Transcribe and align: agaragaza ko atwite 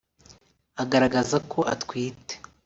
agaragaza 0.81 1.37
ko 1.51 1.59
atwite 1.73 2.35